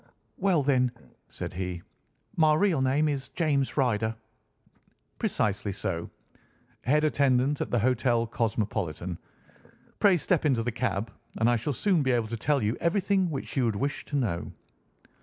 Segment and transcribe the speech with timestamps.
[0.37, 0.91] "Well then,"
[1.29, 1.83] said he,
[2.35, 4.15] "my real name is James Ryder."
[5.19, 6.09] "Precisely so.
[6.85, 9.19] Head attendant at the Hotel Cosmopolitan.
[9.99, 13.29] Pray step into the cab, and I shall soon be able to tell you everything
[13.29, 14.51] which you would wish to know."